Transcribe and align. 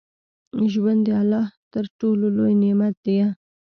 ژوند 0.71 1.01
د 1.07 1.09
الله 1.21 1.45
تر 1.73 1.85
ټولو 1.99 2.25
لوى 2.35 2.53
نعمت 2.61 2.95
ديه. 3.05 3.27